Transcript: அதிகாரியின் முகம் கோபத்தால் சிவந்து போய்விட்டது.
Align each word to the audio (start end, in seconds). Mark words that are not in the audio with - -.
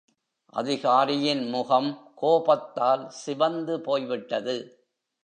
அதிகாரியின் 0.53 1.49
முகம் 1.49 2.11
கோபத்தால் 2.15 3.09
சிவந்து 3.09 3.81
போய்விட்டது. 3.81 4.85